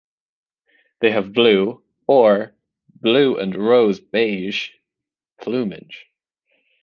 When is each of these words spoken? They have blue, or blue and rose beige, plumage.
They 1.01 1.11
have 1.11 1.31
blue, 1.31 1.83
or 2.07 2.55
blue 2.89 3.37
and 3.37 3.55
rose 3.55 3.99
beige, 3.99 4.71
plumage. 5.39 6.07